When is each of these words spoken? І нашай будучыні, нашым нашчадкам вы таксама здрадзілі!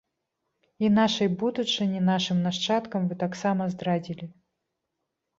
І 0.85 0.87
нашай 0.99 1.27
будучыні, 1.41 1.99
нашым 2.07 2.39
нашчадкам 2.45 3.01
вы 3.11 3.17
таксама 3.25 3.67
здрадзілі! 3.75 4.25